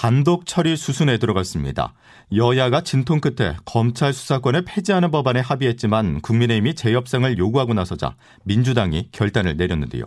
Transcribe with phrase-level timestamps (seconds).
[0.00, 1.92] 단독 처리 수순에 들어갔습니다.
[2.32, 8.14] 여야가 진통 끝에 검찰 수사권을 폐지하는 법안에 합의했지만 국민의힘이 재협상을 요구하고 나서자
[8.44, 10.04] 민주당이 결단을 내렸는데요.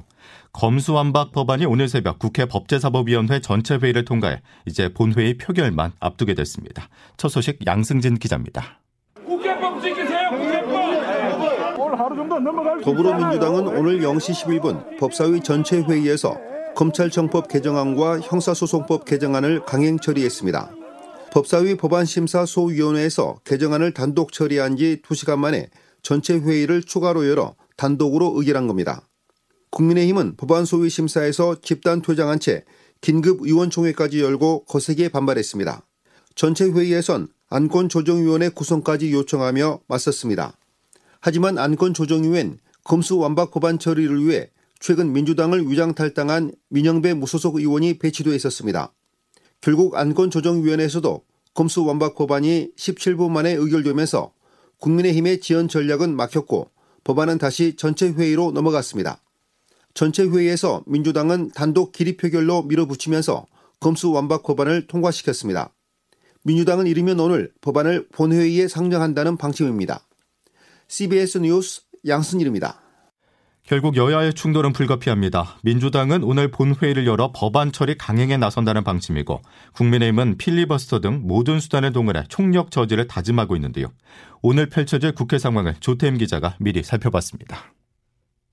[0.54, 6.88] 검수완박 법안이 오늘 새벽 국회 법제사법위원회 전체 회의를 통과해 이제 본회의 표결만 앞두게 됐습니다.
[7.18, 8.80] 첫 소식 양승진 기자입니다.
[9.26, 10.30] 국회법 지키세요.
[10.30, 10.72] 국회법.
[12.86, 16.38] 더불어민주당은 오늘 0시 11분 법사위 전체 회의에서
[16.76, 20.72] 검찰청법 개정안과 형사소송법 개정안을 강행 처리했습니다.
[21.32, 25.70] 법사위 법안심사소위원회에서 개정안을 단독 처리한 지 2시간 만에
[26.02, 29.08] 전체 회의를 추가로 열어 단독으로 의결한 겁니다.
[29.70, 32.66] 국민의힘은 법안 소위 심사에서 집단 퇴장한 채
[33.00, 35.86] 긴급 의원총회까지 열고 거세게 반발했습니다.
[36.36, 40.58] 전체 회의에선 안건조정위원회 구성까지 요청하며 맞섰습니다.
[41.20, 44.50] 하지만 안건조정위원 검수완박 법안 처리를 위해
[44.82, 48.92] 최근 민주당을 위장탈당한 민영배 무소속 의원이 배치돼 있었습니다.
[49.62, 54.34] 결국 안건조정위원회에서도 검수 완박 법안이 17분 만에 의결되면서
[54.80, 56.72] 국민의힘의 지연 전략은 막혔고
[57.04, 59.22] 법안은 다시 전체 회의로 넘어갔습니다.
[59.94, 63.46] 전체 회의에서 민주당은 단독 기립 표결로 밀어붙이면서
[63.80, 65.72] 검수 완박 법안을 통과시켰습니다.
[66.42, 70.08] 민주당은 이르면 오늘 법안을 본회의에 상정한다는 방침입니다.
[70.88, 72.91] CBS 뉴스 양순일입니다.
[73.72, 75.56] 결국 여야의 충돌은 불가피합니다.
[75.64, 79.42] 민주당은 오늘 본회의를 열어 법안 처리 강행에 나선다는 방침이고
[79.76, 83.88] 국민의힘은 필리버스터 등 모든 수단을 동원해 총력 저지를 다짐하고 있는데요.
[84.42, 87.74] 오늘 펼쳐질 국회 상황을 조태임 기자가 미리 살펴봤습니다.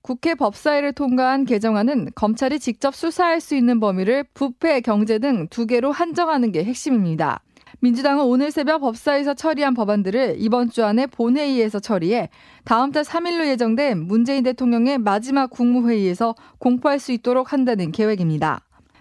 [0.03, 5.91] 국회 법사위를 통과한 개정안은 검찰이 직접 수사할 수 있는 범위를 부패, 경제 등 두 개로
[5.91, 7.43] 한정하는 게 핵심입니다.
[7.81, 12.29] 민주당은 오늘 새벽 법사위에서 처리한 법안들을 이번 주 안에 본회의에서 처리해
[12.65, 18.61] 다음 달 3일로 예정된 문재인 대통령의 마지막 국무회의에서 공포할 수 있도록 한다는 계획입니다.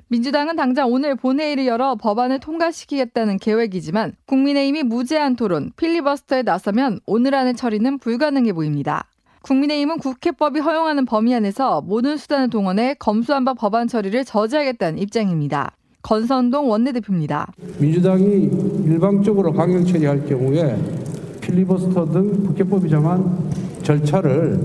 [0.09, 7.53] 민주당은 당장 오늘 본회의를 열어 법안을 통과시키겠다는 계획이지만 국민의힘이 무제한 토론, 필리버스터에 나서면 오늘 안에
[7.53, 9.05] 처리는 불가능해 보입니다.
[9.41, 15.76] 국민의힘은 국회법이 허용하는 범위 안에서 모든 수단을 동원해 검수한박 법안 처리를 저지하겠다는 입장입니다.
[16.01, 17.51] 건선동 원내대표입니다.
[17.79, 18.49] 민주당이
[18.85, 20.77] 일방적으로 강행 처리할 경우에
[21.41, 23.49] 필리버스터 등 국회법이 정한
[23.83, 24.59] 절차를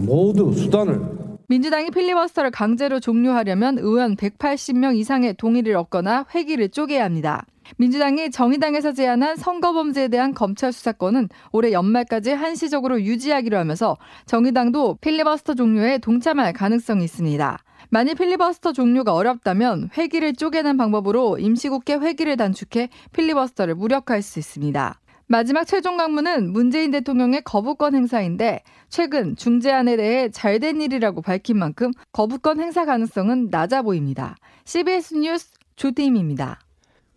[0.00, 1.00] 모두 수단을
[1.48, 7.44] 민주당이 필리버스터를 강제로 종료하려면 의원 180명 이상의 동의를 얻거나 회기를 쪼개야 합니다.
[7.76, 15.98] 민주당이 정의당에서 제안한 선거범죄에 대한 검찰 수사권은 올해 연말까지 한시적으로 유지하기로 하면서 정의당도 필리버스터 종료에
[15.98, 17.58] 동참할 가능성이 있습니다.
[17.90, 25.00] 만일 필리버스터 종료가 어렵다면 회기를 쪼개는 방법으로 임시국회 회기를 단축해 필리버스터를 무력화할 수 있습니다.
[25.26, 32.60] 마지막 최종 강문은 문재인 대통령의 거부권 행사인데 최근 중재안에 대해 잘된 일이라고 밝힌 만큼 거부권
[32.60, 34.36] 행사 가능성은 낮아 보입니다.
[34.64, 36.60] CBS 뉴스 조태임입니다.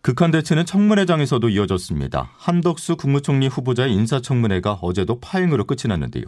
[0.02, 2.30] 극한 대치는 청문회장에서도 이어졌습니다.
[2.36, 6.26] 한덕수 국무총리 후보자의 인사청문회가 어제도 파행으로 끝이 났는데요.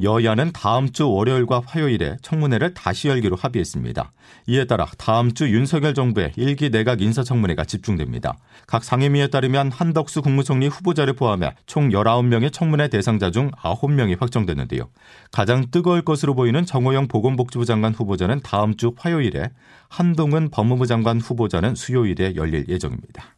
[0.00, 4.12] 여야는 다음 주 월요일과 화요일에 청문회를 다시 열기로 합의했습니다.
[4.46, 8.36] 이에 따라 다음 주 윤석열 정부의 일기 내각 인사청문회가 집중됩니다.
[8.66, 14.88] 각 상임위에 따르면 한덕수 국무총리 후보자를 포함해 총 19명의 청문회 대상자 중 9명이 확정됐는데요.
[15.32, 19.50] 가장 뜨거울 것으로 보이는 정호영 보건복지부 장관 후보자는 다음 주 화요일에
[19.88, 23.37] 한동훈 법무부 장관 후보자는 수요일에 열릴 예정입니다.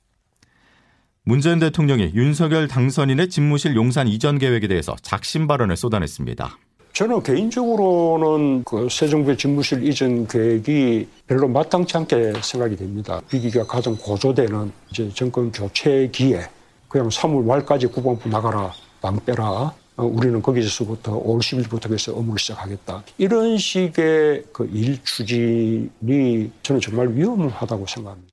[1.25, 6.59] 문재인 대통령이 윤석열 당선인의 집무실 용산 이전 계획에 대해서 작심 발언을 쏟아냈습니다.
[6.93, 13.21] 저는 개인적으로는 그 새 정부의 집무실 이전 계획이 별로 마땅치 않게 생각이 됩니다.
[13.33, 14.73] 위기가 가장 고조되는
[15.15, 16.41] 정권 교체기에
[16.89, 19.73] 그냥 3월 말까지 국방부 나가라, 방 빼라.
[19.97, 23.05] 어, 우리는 거기서부터 5월 10일부터 해서 업무를 시작하겠다.
[23.19, 28.31] 이런 식의 그 일 추진이 저는 정말 위험하다고 생각합니다.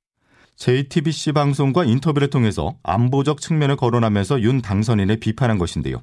[0.57, 6.01] JTBC 방송과 인터뷰를 통해서 안보적 측면을 거론하면서 윤 당선인을 비판한 것인데요.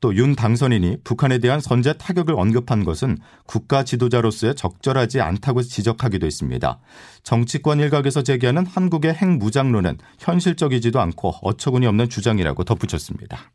[0.00, 3.16] 또 윤 당선인이 북한에 대한 선제 타격을 언급한 것은
[3.46, 6.78] 국가 지도자로서의 적절하지 않다고 지적하기도 했습니다.
[7.22, 13.50] 정치권 일각에서 제기하는 한국의 핵무장론은 현실적이지도 않고 어처구니 없는 주장이라고 덧붙였습니다.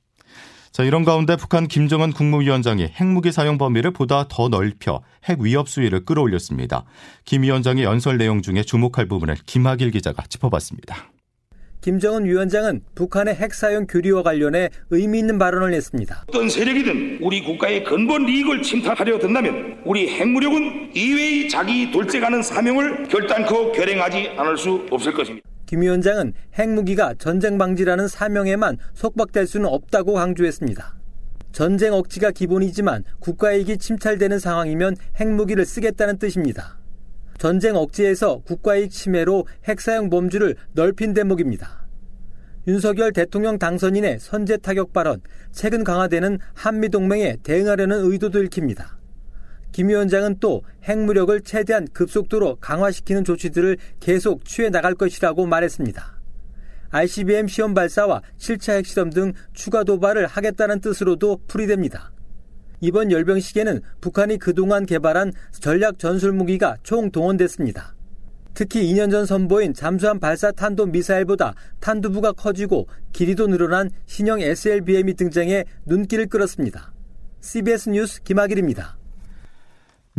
[0.71, 6.05] 자, 이런 가운데 북한 김정은 국무위원장이 핵무기 사용 범위를 보다 더 넓혀 핵 위협 수위를
[6.05, 6.85] 끌어올렸습니다.
[7.25, 11.11] 김 위원장의 연설 내용 중에 주목할 부분을 김학일 기자가 짚어봤습니다.
[11.81, 16.25] 김정은 위원장은 북한의 핵 사용 교류와 관련해 의미 있는 발언을 했습니다.
[16.27, 23.71] 어떤 세력이든 우리 국가의 근본 이익을 침탈하려 든다면 우리 핵무력은 이외의 자기 돌직하는 사명을 결단코
[23.71, 25.48] 결행하지 않을 수 없을 것입니다.
[25.69, 30.95] 김 위원장은 핵무기가 전쟁 방지라는 사명에만 속박될 수는 없다고 강조했습니다.
[31.51, 36.79] 전쟁 억지가 기본이지만 국가이익이 침탈되는 상황이면 핵무기를 쓰겠다는 뜻입니다.
[37.37, 41.87] 전쟁 억지에서 국가이익 침해로 핵사용 범주를 넓힌 대목입니다.
[42.65, 45.21] 윤석열 대통령 당선인의 선제 타격 발언,
[45.51, 48.98] 최근 강화되는 한미동맹에 대응하려는 의도도 읽힙니다.
[49.71, 56.19] 김 위원장은 또 핵무력을 최대한 급속도로 강화시키는 조치들을 계속 취해 나갈 것이라고 말했습니다.
[56.91, 62.11] ICBM 시험 발사와 7차 핵실험 등 추가 도발을 하겠다는 뜻으로도 풀이됩니다.
[62.81, 67.95] 이번 열병식에는 북한이 그동안 개발한 전략 전술 무기가 총 동원됐습니다.
[68.53, 75.65] 특히 2년 전 선보인 잠수함 발사 탄도 미사일보다 탄두부가 커지고 길이도 늘어난 신형 SLBM이 등장해
[75.85, 76.91] 눈길을 끌었습니다.
[77.41, 78.98] CBS 뉴스 김학일입니다.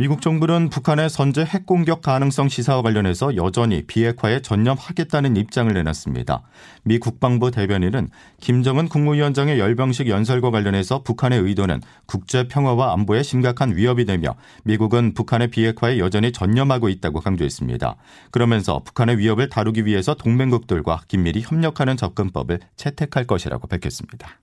[0.01, 6.41] 미국 정부는 북한의 선제 핵 공격 가능성 시사와 관련해서 여전히 비핵화에 전념하겠다는 입장을 내놨습니다.
[6.85, 8.09] 미 국방부 대변인은
[8.41, 15.49] 김정은 국무위원장의 열병식 연설과 관련해서 북한의 의도는 국제 평화와 안보에 심각한 위협이 되며 미국은 북한의
[15.49, 17.97] 비핵화에 여전히 전념하고 있다고 강조했습니다.
[18.31, 24.39] 그러면서 북한의 위협을 다루기 위해서 동맹국들과 긴밀히 협력하는 접근법을 채택할 것이라고 밝혔습니다.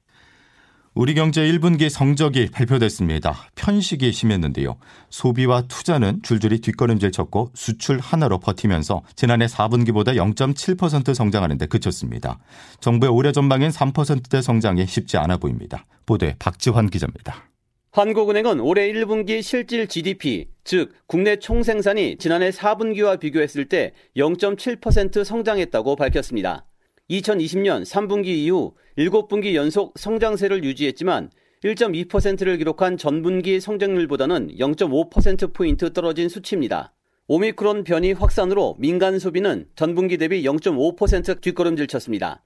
[0.99, 3.49] 우리 경제 1분기 성적이 발표됐습니다.
[3.53, 4.77] 편식이 심했는데요.
[5.11, 12.39] 소비와 투자는 줄줄이 뒷걸음질 쳤고 수출 하나로 버티면서 지난해 4분기보다 0.7% 성장하는 데 그쳤습니다.
[12.79, 15.85] 정부의 올해 전망인 3%대 성장이 쉽지 않아 보입니다.
[16.07, 17.43] 보도에 박지환 기자입니다.
[17.91, 26.65] 한국은행은 올해 1분기 실질 GDP, 즉 국내 총생산이 지난해 4분기와 비교했을 때 0.7% 성장했다고 밝혔습니다.
[27.09, 31.29] 2020년 3분기 이후 7분기 연속 성장세를 유지했지만
[31.63, 36.93] 1.2%를 기록한 전분기 성장률보다는 0.5%포인트 떨어진 수치입니다.
[37.27, 42.43] 오미크론 변이 확산으로 민간 소비는 전분기 대비 0.5% 뒷걸음질 쳤습니다.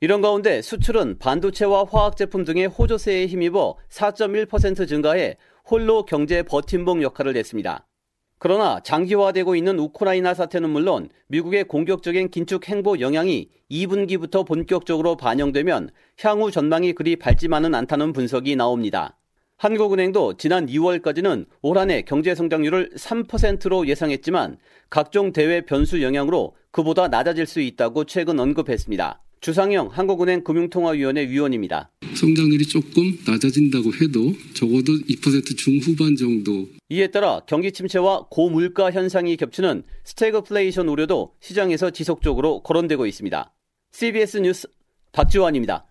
[0.00, 7.86] 이런 가운데 수출은 반도체와 화학제품 등의 호조세에 힘입어 4.1% 증가해 홀로 경제 버팀목 역할을 했습니다.
[8.40, 15.90] 그러나 장기화되고 있는 우크라이나 사태는 물론 미국의 공격적인 긴축 행보 영향이 2분기부터 본격적으로 반영되면
[16.22, 19.18] 향후 전망이 그리 밝지만은 않다는 분석이 나옵니다.
[19.58, 24.56] 한국은행도 지난 2월까지는 올 한해 경제 성장률을 3%로 예상했지만
[24.88, 29.20] 각종 대외 변수 영향으로 그보다 낮아질 수 있다고 최근 언급했습니다.
[29.40, 31.90] 주상영 한국은행 금융통화위원회 위원입니다.
[32.14, 36.68] 성장률이 조금 낮아진다고 해도 적어도 2% 중후반 정도.
[36.90, 43.54] 이에 따라 경기 침체와 고물가 현상이 겹치는 스태그플레이션 우려도 시장에서 지속적으로 거론되고 있습니다.
[43.92, 44.68] CBS 뉴스
[45.12, 45.86] 박지원입니다.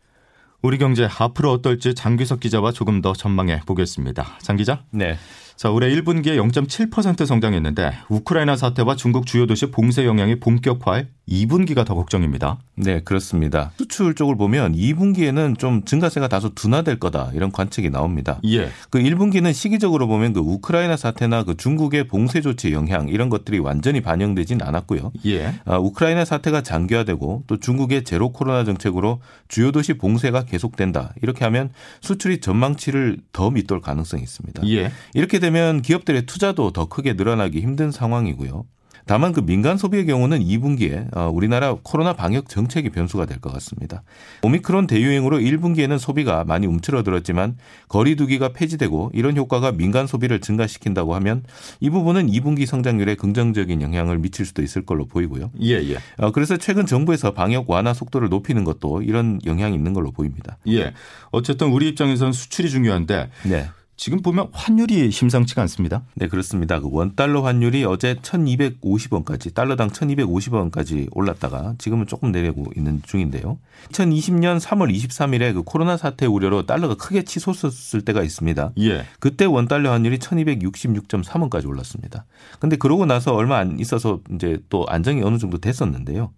[0.61, 4.37] 우리 경제 앞으로 어떨지 장규석 기자와 조금 더 전망해 보겠습니다.
[4.41, 4.85] 장 기자?
[4.91, 5.17] 네.
[5.59, 11.95] 자, 올해 1분기에 0.7% 성장했는데 우크라이나 사태와 중국 주요 도시 봉쇄 영향이 본격화해 2분기가 더
[11.95, 12.59] 걱정입니다.
[12.75, 13.71] 네, 그렇습니다.
[13.77, 18.39] 수출 쪽을 보면 2분기에는 좀 증가세가 다소 둔화될 거다 이런 관측이 나옵니다.
[18.45, 18.69] 예.
[18.89, 23.99] 그 1분기는 시기적으로 보면 그 우크라이나 사태나 그 중국의 봉쇄 조치 영향 이런 것들이 완전히
[23.99, 25.11] 반영되진 않았고요.
[25.25, 25.53] 예.
[25.65, 29.19] 아, 우크라이나 사태가 장기화되고 또 중국의 제로 코로나 정책으로
[29.49, 31.13] 주요 도시 봉쇄가 계속된다.
[31.21, 34.65] 이렇게 하면 수출이 전망치를 더 밑돌 가능성이 있습니다.
[34.69, 34.91] 예.
[35.13, 35.48] 이렇게 되면
[35.81, 38.65] 기업들의 투자도 더 크게 늘어나기 힘든 상황이고요.
[39.05, 44.03] 다만 그 민간 소비의 경우는 2분기에 어, 우리나라 코로나 방역 정책이 변수가 될 것 같습니다.
[44.43, 51.43] 오미크론 대유행으로 1분기에는 소비가 많이 움츠러들었지만 거리두기가 폐지되고 이런 효과가 민간 소비를 증가시킨다고 하면
[51.79, 55.49] 이 부분은 2분기 성장률에 긍정적인 영향을 미칠 수도 있을 걸로 보이고요.
[55.61, 55.97] 예, 예.
[56.17, 60.59] 어, 그래서 최근 정부에서 방역 완화 속도를 높이는 것도 이런 영향이 있는 걸로 보입니다.
[60.67, 60.93] 예.
[61.31, 63.69] 어쨌든 우리 입장에서는 수출이 중요한데 네.
[63.99, 66.03] 지금 보면 환율이 심상치가 않습니다.
[66.15, 66.79] 네, 그렇습니다.
[66.79, 73.59] 그 원달러 환율이 어제 1250원까지, 달러당 1250원까지 올랐다가 지금은 조금 내리고 있는 중인데요.
[73.91, 78.71] 2020년 3월 23일에 그 코로나 사태 우려로 달러가 크게 치솟았을 때가 있습니다.
[78.79, 79.05] 예.
[79.19, 82.23] 그때 원달러 환율이 1266.3원까지 올랐습니다.
[82.59, 86.31] 근데 그러고 나서 얼마 안 있어서 이제 또 안정이 어느 정도 됐었는데요.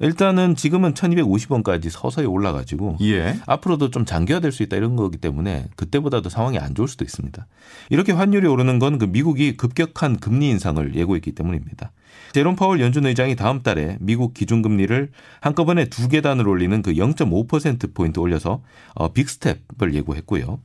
[0.00, 3.38] 일단은 지금은 1250원까지 서서히 올라가지고 예.
[3.46, 7.46] 앞으로도 좀 장기화될 수 있다 이런 거기 때문에 그때보다도 상황이 안 좋을 수도 있습니다.
[7.90, 11.92] 이렇게 환율이 오르는 건 그 미국이 급격한 금리 인상을 예고했기 때문입니다.
[12.32, 18.18] 제롬 파월 연준 의장이 다음 달에 미국 기준금리를 한꺼번에 두 계단을 올리는 그 0.5% 포인트
[18.18, 18.62] 올려서
[18.94, 20.60] 어, 빅스텝을 예고했고요.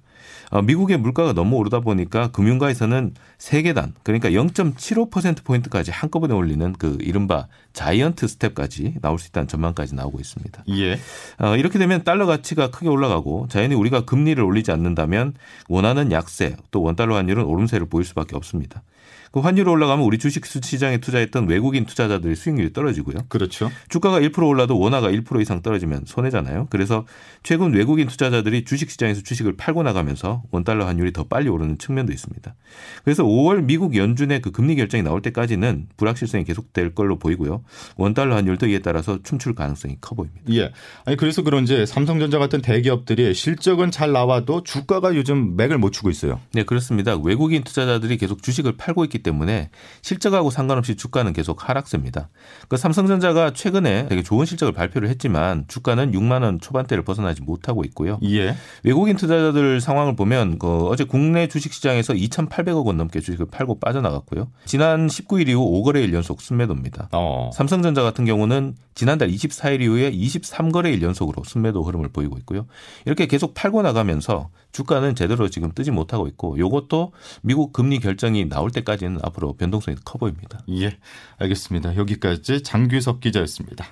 [0.49, 7.47] 어, 미국의 물가가 너무 오르다 보니까 금융가에서는 세계단 그러니까 0.75% 포인트까지 한꺼번에 올리는 그 이른바
[7.73, 10.63] 자이언트 스텝까지 나올 수 있다는 전망까지 나오고 있습니다.
[10.69, 10.99] 예.
[11.39, 15.33] 어, 이렇게 되면 달러 가치가 크게 올라가고 자연히 우리가 금리를 올리지 않는다면
[15.67, 18.83] 원하는 약세 또 원달러 환율은 오름세를 보일 수밖에 없습니다.
[19.31, 23.17] 그 환율이 올라가면 우리 주식 시장에 투자했던 외국인 투자자들의 수익률이 떨어지고요.
[23.27, 23.69] 그렇죠.
[23.89, 26.67] 주가가 1% 올라도 원화가 1% 이상 떨어지면 손해잖아요.
[26.69, 27.05] 그래서
[27.43, 32.55] 최근 외국인 투자자들이 주식 시장에서 주식을 팔고 나가면서 원달러 환율이 더 빨리 오르는 측면도 있습니다.
[33.03, 37.63] 그래서 5월 미국 연준의 그 금리 결정이 나올 때까지는 불확실성이 계속될 걸로 보이고요.
[37.97, 40.45] 원달러 환율도 이에 따라서 춤출 가능성이 커 보입니다.
[40.51, 40.71] 예.
[41.05, 46.39] 아니 그래서 그런지 삼성전자 같은 대기업들이 실적은 잘 나와도 주가가 요즘 맥을 못 추고 있어요.
[46.53, 47.15] 네, 그렇습니다.
[47.15, 49.69] 외국인 투자자들이 계속 주식을 팔고 있기 때문에
[50.01, 52.29] 실적하고 상관없이 주가는 계속 하락세입니다.
[52.67, 58.19] 그 삼성전자가 최근에 되게 좋은 실적을 발표를 했지만 주가는 6만 원 초반대를 벗어나지 못하고 있고요.
[58.24, 58.55] 예.
[58.84, 64.48] 외국인 투자자들 상황을 보면 그 어제 국내 주식 시장에서 2,800억 원 넘게 주식을 팔고 빠져나갔고요.
[64.65, 67.10] 지난 19일 이후 5거래일 연속 순매도입니다.
[67.12, 67.51] 어.
[67.53, 72.65] 삼성전자 같은 경우는 지난달 24일 이후에 23거래일 연속으로 순매도 흐름을 보이고 있고요.
[73.05, 78.72] 이렇게 계속 팔고 나가면서 주가는 제대로 지금 뜨지 못하고 있고 이것도 미국 금리 결정이 나올
[78.72, 80.59] 때 까지는 앞으로 변동성이 커 보입니다.
[80.69, 80.98] 예.
[81.38, 81.95] 알겠습니다.
[81.95, 83.86] 여기까지 장규석 기자였습니다.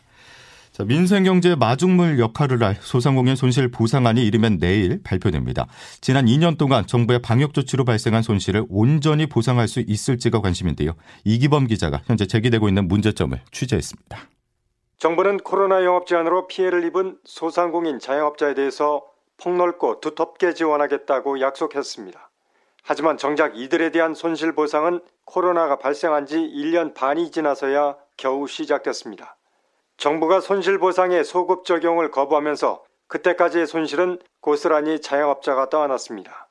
[0.77, 5.65] 자, 민생경제 마중물 역할을 할 소상공인 손실 보상안이 이르면 내일 발표됩니다.
[6.01, 10.91] 지난 2년 동안 정부의 방역 조치로 발생한 손실을 온전히 보상할 수 있을지가 관심인데요.
[11.23, 14.19] 이기범 기자가 현재 제기되고 있는 문제점을 취재했습니다.
[14.99, 19.03] 정부는 코로나 영업 제한으로 피해를 입은 소상공인 자영업자에 대해서
[19.37, 22.26] 폭넓고 두텁게 지원하겠다고 약속했습니다.
[22.89, 29.35] 하지만 정작 이들에 대한 손실 보상은 코로나가 발생한 지 1년 반이 지나서야 겨우 시작됐습니다.
[29.97, 36.47] 정부가 손실 보상의 소급 적용을 거부하면서 그때까지의 손실은 고스란히 자영업자가 떠안았습니다.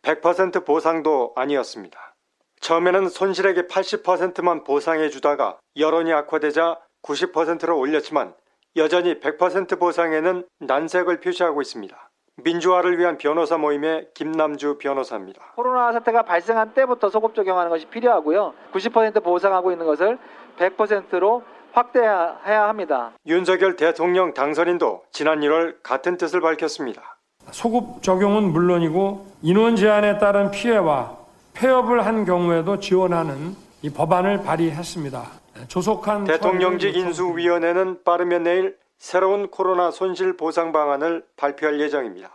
[0.00, 2.14] 100% 보상도 아니었습니다.
[2.60, 8.34] 처음에는 손실액의 80%만 보상해 주다가 여론이 악화되자 90%로 올렸지만
[8.76, 12.03] 여전히 100% 보상에는 난색을 표시하고 있습니다.
[12.44, 15.40] 민주화를 위한 변호사 모임의 김남주 변호사입니다.
[15.56, 18.54] 코로나 사태가 발생한 때부터 소급 적용하는 것이 필요하고요.
[18.72, 20.18] 90% 보상하고 있는 것을
[20.58, 23.12] 100%로 확대해야 합니다.
[23.26, 27.18] 윤석열 대통령 당선인도 지난 1월 같은 뜻을 밝혔습니다.
[27.50, 31.16] 소급 적용은 물론이고 인원 제한에 따른 피해와
[31.54, 35.22] 폐업을 한 경우에도 지원하는 이 법안을 발의했습니다.
[35.68, 42.30] 조속한 대통령직 인수위원회는 빠르면 내일 새로운 코로나 손실 보상 방안을 발표할 예정입니다.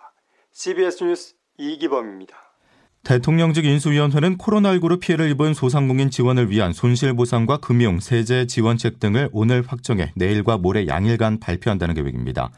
[0.53, 2.35] CBS 뉴스 이기범입니다.
[3.03, 10.11] 대통령직 인수위원회는 코로나19로 피해를 입은 소상공인 지원을 위한 손실보상과 금융, 세제 지원책 등을 오늘 확정해
[10.15, 12.51] 내일과 모레 양일간 발표한다는 계획입니다.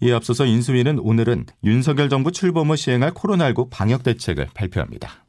[0.00, 5.26] 이에 앞서서 인수위는 오늘은 윤석열 정부 출범 후 시행할 코로나19 방역 대책을 발표합니다.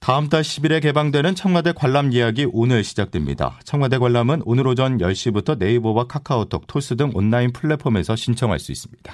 [0.00, 3.60] 다음 달 10일에 개방되는 청와대 관람 예약이 오늘 시작됩니다.
[3.64, 9.12] 청와대 관람은 오늘 오전 10시부터 네이버와 카카오톡, 토스 등 온라인 플랫폼에서 신청할 수 있습니다.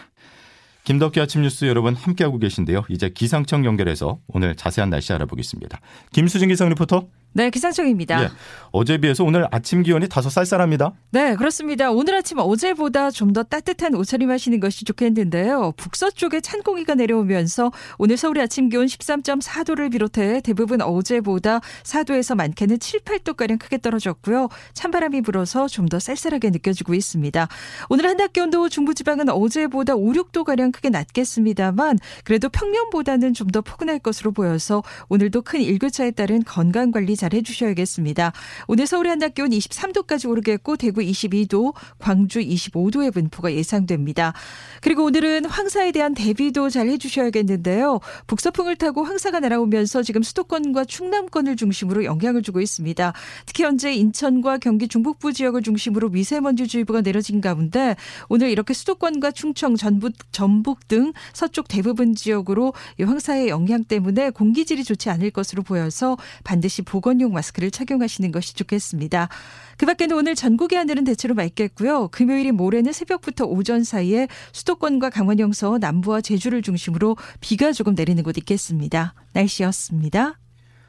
[0.86, 2.84] 김덕기 아침 뉴스 여러분 함께하고 계신데요.
[2.88, 5.80] 이제 기상청 연결해서 오늘 자세한 날씨 알아보겠습니다.
[6.12, 7.08] 김수진 기상 리포터.
[7.32, 8.22] 네, 기상청입니다.
[8.24, 8.28] 예,
[8.72, 10.92] 어제 비해서 오늘 아침 기온이 다소 쌀쌀합니다.
[11.10, 11.90] 네, 그렇습니다.
[11.90, 15.72] 오늘 아침 어제보다 좀 더 따뜻한 옷차림 하시는 것이 좋겠는데요.
[15.76, 23.00] 북서쪽에 찬 공기가 내려오면서 오늘 서울의 아침 기온 13.4도를 비롯해 대부분 어제보다 4도에서 많게는 7,
[23.00, 24.48] 8도가량 크게 떨어졌고요.
[24.72, 27.48] 찬바람이 불어서 좀 더 쌀쌀하게 느껴지고 있습니다.
[27.90, 34.32] 오늘 한낮 기온도 중부지방은 어제보다 5, 6도가량 크게 낮겠습니다만 그래도 평년보다는 좀 더 포근할 것으로
[34.32, 38.32] 보여서 오늘도 큰 일교차에 따른 건강관리 잘 해주셔야겠습니다.
[38.66, 44.32] 오늘 서울의 한낮 기온 23도까지 오르겠고 대구 22도, 광주 25도의 분포가 예상됩니다.
[44.80, 48.00] 그리고 오늘은 황사에 대한 대비도 잘 해주셔야겠는데요.
[48.26, 53.12] 북서풍을 타고 황사가 날아오면서 지금 수도권과 충남권을 중심으로 영향을 주고 있습니다.
[53.46, 57.96] 특히 현재 인천과 경기 중북부 지역을 중심으로 미세먼지주의보가 내려진 가운데
[58.28, 65.10] 오늘 이렇게 수도권과 충청, 전북, 전북 등 서쪽 대부분 지역으로 황사의 영향 때문에 공기질이 좋지
[65.10, 69.28] 않을 것으로 보여서 반드시 보 건용 마스크를 착용하시는 것이 좋겠습니다.
[69.76, 72.08] 그 밖에는 오늘 전국의 하늘은 대체로 맑겠고요.
[72.08, 78.36] 금요일이 모레는 새벽부터 오전 사이에 수도권과 강원 영서 남부와 제주를 중심으로 비가 조금 내리는 곳
[78.38, 79.14] 있겠습니다.
[79.34, 80.40] 날씨였습니다.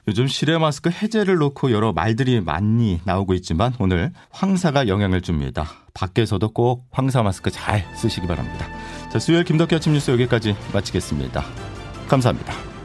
[0.08, 5.68] 요즘 실외 마스크 해제를 놓고 여러 말들이 많이 나오고 있지만 오늘 황사가 영향을 줍니다.
[5.94, 8.66] 밖에서도 꼭 황사 마스크 잘 쓰시기 바랍니다.
[9.12, 11.44] 자, 수요일 김덕기 아침 뉴스 여기까지 마치겠습니다.
[12.08, 12.77] 감사합니다.